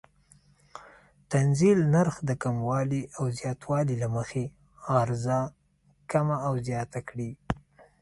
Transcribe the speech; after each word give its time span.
د 0.03 0.03
تنزیل 1.31 1.79
نرخ 1.93 2.15
د 2.29 2.31
کموالي 2.43 3.03
او 3.17 3.23
زیاتوالي 3.39 3.95
له 4.03 4.07
مخې 4.15 4.43
عرضه 4.99 5.39
کمه 6.11 6.37
او 6.47 6.53
زیاته 6.67 6.99
کړي. 7.09 7.31